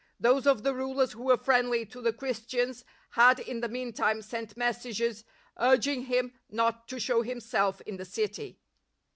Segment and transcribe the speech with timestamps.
[0.19, 4.57] Those of the rulers who were friendly to the Christians had in the meantime sent
[4.57, 5.23] messages
[5.59, 8.57] urging him not to show himself in the city.